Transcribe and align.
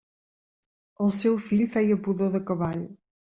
El 1.07 1.11
seu 1.17 1.37
fill 1.45 1.63
feia 1.75 1.99
pudor 2.07 2.35
de 2.37 2.43
cavall. 2.51 2.83